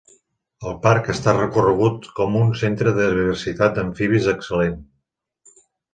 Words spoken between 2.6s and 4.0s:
centre de diversitat